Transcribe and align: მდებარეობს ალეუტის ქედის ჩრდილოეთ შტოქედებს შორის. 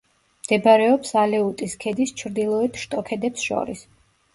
მდებარეობს 0.45 1.13
ალეუტის 1.25 1.77
ქედის 1.85 2.17
ჩრდილოეთ 2.25 2.85
შტოქედებს 2.87 3.51
შორის. 3.51 3.91